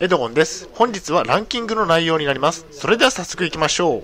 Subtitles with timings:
[0.00, 0.68] エドゴンです。
[0.72, 2.66] 本日はランキングの内容になります。
[2.72, 4.02] それでは早速行きましょう。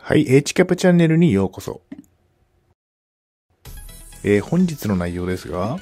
[0.00, 1.80] はい、H キャプチャンネルにようこそ。
[4.24, 5.78] えー本日の内容ですが、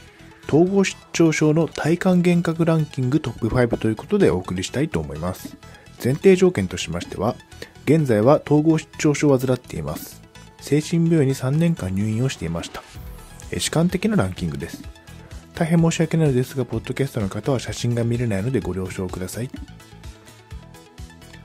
[0.48, 5.56] 統合失調症の体幹幻覚ランキングトップ5ということでお送りしたいと思います。
[6.02, 7.36] 前提条件としましては、
[7.84, 10.22] 現在は統合失調症を患っています。
[10.60, 12.82] 精神病院に3年間入院をしていました。
[13.50, 14.82] え主観的なランキングです。
[15.54, 19.50] 大変申し訳ないのですが、ポッドキャストの方は写真が見れないのでご了承ください。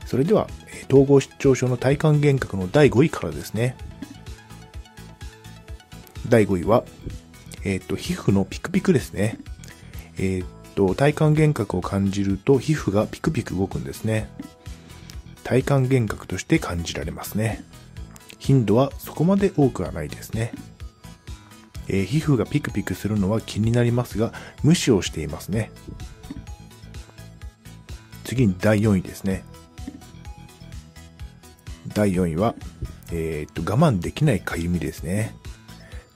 [0.06, 0.48] それでは、
[0.88, 3.76] 統合失調症の体幹幻覚の第5位からですね。
[6.28, 6.84] 第5位は、
[7.64, 9.38] えっ、と、皮膚のピクピクですね。
[10.18, 14.28] えっ、と、体幹幻覚を感じると皮膚がピクピク動くんですね。
[15.46, 17.62] 体幹幻覚として感じられますね。
[18.40, 20.50] 頻度はそこまで多くはないですね。
[21.86, 24.32] えー皮膚がピクピクするのは気になりますが、
[24.64, 25.70] 無視をしていますね。
[28.24, 29.44] 次に第4位ですね。
[31.94, 32.56] 第4位は、
[33.12, 35.36] えーっと、我慢できないかゆみですね。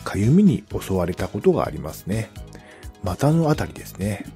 [0.03, 2.31] かゆみに襲われたことがありますね。
[3.05, 4.27] 股のあたりですね。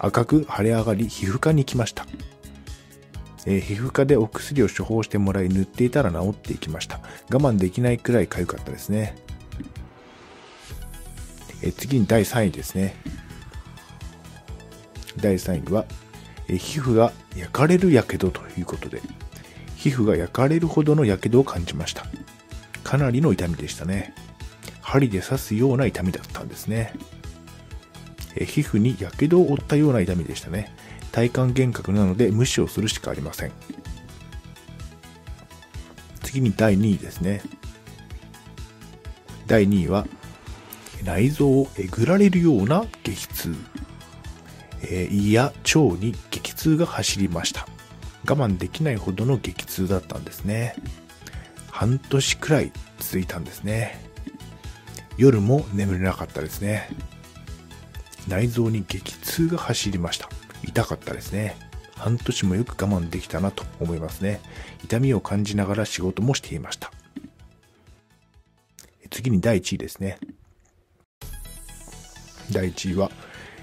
[0.00, 2.04] 赤く腫れ上がり、皮膚科に来ました。
[3.46, 7.00] えー皮膚科でお薬を処方してもらい塗っていたら治っていきました。
[7.30, 9.16] 我慢できないくらいかゆかったですね。
[11.62, 12.96] えー次に第3位ですね。
[15.16, 15.84] 第3位は、
[16.48, 19.00] えー皮膚が焼かれるやけどということで、
[19.76, 22.06] 皮膚が焼かれるほどの火傷を感じました。
[22.84, 24.14] かなりの痛みでしたね。
[24.80, 26.94] 針で刺すような痛みだったんですね。
[28.36, 30.72] え皮膚に火傷を負ったような痛みでしたね。
[31.12, 33.52] 体幹幻覚なので無視をするしかありません。
[36.22, 37.42] 次に第2位ですね。
[39.46, 40.06] 第2位は、
[41.04, 43.54] 内臓をえぐられるような激痛。
[44.82, 47.66] え胃や腸に激痛が走りました。
[48.26, 50.74] 我慢できないほどの激痛だったんですね。
[51.70, 53.98] 半年くらい続いたんですね。
[55.16, 56.90] 夜も眠れなかったですね。
[58.28, 60.28] 内臓に激痛が走りました。
[60.62, 61.56] 痛かったですね。
[61.96, 64.40] 半年もよく我慢できたなと思いますね。
[64.84, 66.92] 痛みを感じながら仕事もしていました。
[69.10, 70.18] 次に第1位ですね。
[72.52, 73.10] 第1位は、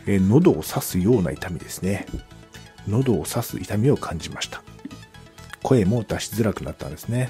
[0.07, 2.05] え喉を刺すような痛みですね。
[2.87, 4.63] 喉を刺す痛みを感じました。
[5.63, 7.29] 声も出しづらくなったんですね。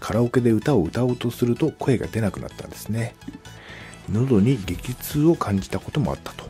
[0.00, 3.14] カラオケで歌を歌おうとすると声が出なくなったんですね。
[4.10, 6.48] 喉に激痛を感じたこともあったと。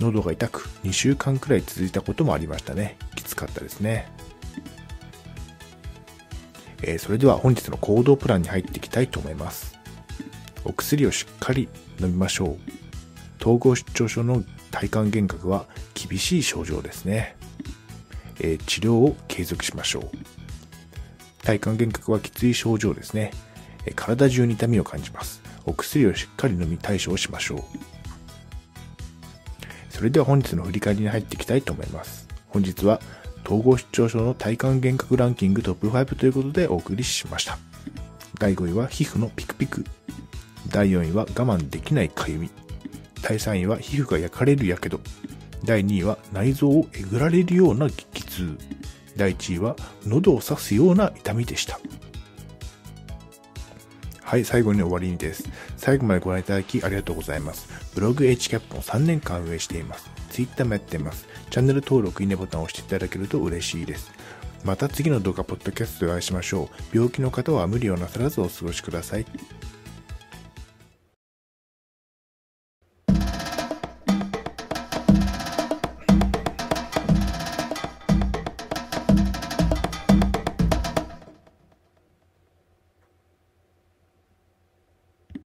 [0.00, 2.96] 喉が痛く2週間くらい続いたこともありましたね。
[3.14, 4.10] きつかったですね。
[6.82, 9.78] えーそれでは本日の行動プランに入っていきたいと思います。
[10.64, 11.68] お薬をしっかり
[12.00, 12.58] 飲みましょう。
[13.40, 17.36] 統合失調症の体幹幻覚は厳しい症状ですね。
[18.40, 20.04] えー治療を継続しましょう。
[21.42, 23.30] 体幹幻覚はきつい症状ですね。
[23.94, 25.43] 体中に痛みを感じます。
[25.66, 27.60] お薬をしっかり飲み対処をしましょう。
[29.90, 32.28] それでは本日の振り返りに入っていきたいと思います。
[32.48, 33.00] 本日は
[33.44, 37.58] 統合失調症の体幹幻覚ランキングトップ5ということでお送りしました。
[38.38, 39.84] 第5位は皮膚のピクピク。
[40.68, 42.50] 第4位は我慢できないかゆみ。
[43.22, 45.00] 第3位は皮膚が焼かれるやけど。
[45.64, 48.58] 第2位は内臓をえぐられるような激痛。
[49.16, 49.76] 第1位は
[50.06, 51.78] 喉を刺すような痛みでした。
[54.24, 55.48] はい、最後に終わりにです。
[55.76, 57.68] 最後までご覧いただきありがとうございます。
[57.94, 60.10] ブログ HCAP を3年間運営しています。
[60.30, 61.26] Twitter もやっています。
[61.50, 64.10] チャンネル登録、いいねボタンを押していただけると嬉しいです。
[64.64, 66.96] また次の動画、ポッドキャストでお会いしましょう。
[66.96, 69.26] 病気の方は無理をなさらずお過ごしください。